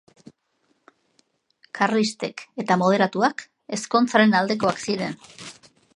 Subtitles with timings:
[1.79, 3.47] Karlistek eta moderatuak
[3.79, 5.19] ezkontzaren aldekoak ziren.